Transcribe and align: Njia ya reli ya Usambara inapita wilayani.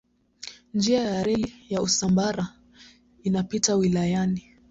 Njia 0.73 1.01
ya 1.03 1.23
reli 1.23 1.53
ya 1.69 1.81
Usambara 1.81 2.53
inapita 3.23 3.75
wilayani. 3.75 4.43